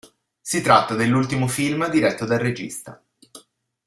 [0.41, 2.99] Si tratta dell'ultimo film diretto dal regista.